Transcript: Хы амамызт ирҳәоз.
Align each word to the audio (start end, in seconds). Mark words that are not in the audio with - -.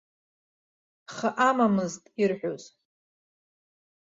Хы 1.13 1.27
амамызт 1.47 2.03
ирҳәоз. 2.21 2.63